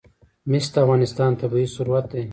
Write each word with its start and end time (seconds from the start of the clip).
مس 0.49 0.65
د 0.73 0.75
افغانستان 0.83 1.31
طبعي 1.41 1.67
ثروت 1.75 2.05
دی. 2.13 2.23